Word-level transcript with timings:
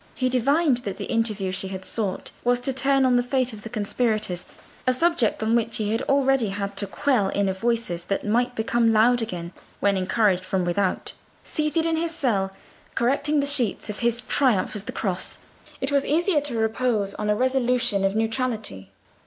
He 0.15 0.29
divined 0.29 0.77
that 0.77 0.97
the 0.97 1.05
interview 1.05 1.51
she 1.51 1.67
had 1.67 1.85
sought 1.85 2.31
was 2.43 2.59
to 2.61 2.73
turn 2.73 3.05
on 3.05 3.17
the 3.17 3.21
fate 3.21 3.53
of 3.53 3.61
the 3.61 3.69
conspirators, 3.69 4.47
a 4.87 4.93
subject 4.93 5.43
on 5.43 5.55
which 5.55 5.77
he 5.77 5.91
had 5.91 6.01
already 6.09 6.49
had 6.49 6.75
to 6.77 6.87
quell 6.87 7.31
inner 7.35 7.53
voices 7.53 8.05
that 8.05 8.25
might 8.25 8.55
become 8.55 8.91
loud 8.91 9.21
again 9.21 9.53
when 9.79 9.95
encouraged 9.97 10.43
from 10.43 10.65
without. 10.65 11.13
Seated 11.43 11.85
in 11.85 11.97
his 11.97 12.09
cell, 12.15 12.51
correcting 12.95 13.41
the 13.41 13.45
sheets 13.45 13.91
of 13.91 13.99
his 13.99 14.21
'Triumph 14.21 14.73
of 14.73 14.87
the 14.87 14.91
Cross,' 14.91 15.37
it 15.81 15.91
was 15.91 16.03
easier 16.03 16.41
to 16.41 16.57
repose 16.57 17.13
on 17.13 17.29
a 17.29 17.35
resolution 17.35 18.03
of 18.03 18.15
neutrality. 18.15 18.89